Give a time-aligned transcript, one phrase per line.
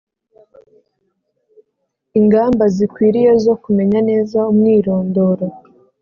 [2.19, 5.45] ingamba zikwiriye zo kumenya neza umwirondoro